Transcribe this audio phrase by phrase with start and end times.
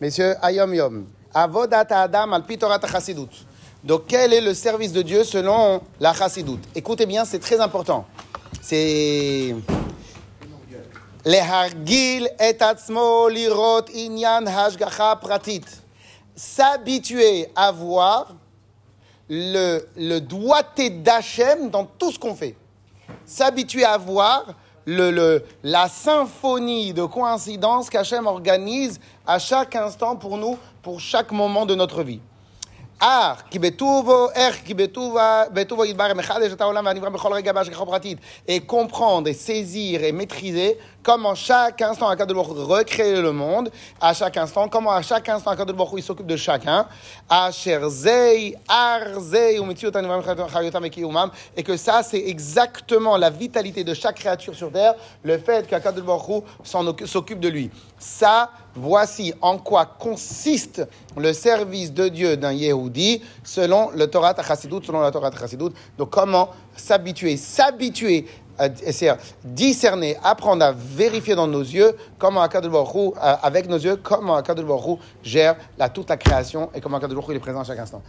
[0.00, 1.06] Messieurs, Ayom Yom.
[1.32, 3.28] Avodat Adam al Pitorat Chassidut.
[3.84, 8.06] Donc, quel est le service de Dieu selon la Chassidut Écoutez bien, c'est très important.
[8.60, 9.54] C'est.
[11.24, 15.64] Lehargil et atzmo lirot inyan hashgacha pratit.
[16.34, 18.34] S'habituer à voir
[19.28, 22.54] le, le doigté d'Hachem dans tout ce qu'on fait.
[23.24, 24.46] S'habituer à voir
[24.86, 31.66] le, la symphonie de coïncidences qu'Hachem organise à chaque instant pour nous, pour chaque moment
[31.66, 32.20] de notre vie.
[33.50, 38.18] Ki betuva, betuvo yidbar, mechadesh et haolam, v'anivram bechol rega b'ashgecha pratit.
[38.48, 43.70] Et comprendre, saisir, et maîtriser comment chaque instant, Baruch Hu recréer le monde,
[44.00, 46.88] à chaque instant, comment à chaque instant, Baruch Hu, il s'occupe de chacun.
[51.56, 57.06] Et que ça, c'est exactement la vitalité de chaque créature sur terre, le fait occu-
[57.06, 57.70] s'occupe de lui.
[57.98, 64.84] Ça, voici en quoi consiste le service de Dieu d'un Yehudi selon le Torah Chassidut,
[64.84, 65.70] selon la Torah Chassidut.
[65.98, 68.26] Donc comment s'habituer, s'habituer,
[68.58, 74.98] c'est-à-dire discerner, apprendre à vérifier dans nos yeux comment euh, avec nos yeux, comment Akadosh
[75.22, 78.02] gère la, toute la création et comment Akadosh est présent à chaque instant.